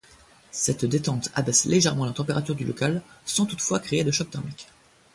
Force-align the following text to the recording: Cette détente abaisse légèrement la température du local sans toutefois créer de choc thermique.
Cette 0.49 0.83
détente 0.83 1.29
abaisse 1.35 1.65
légèrement 1.65 2.05
la 2.07 2.11
température 2.11 2.55
du 2.55 2.65
local 2.65 3.03
sans 3.23 3.45
toutefois 3.45 3.79
créer 3.79 4.03
de 4.03 4.09
choc 4.09 4.31
thermique. 4.31 4.67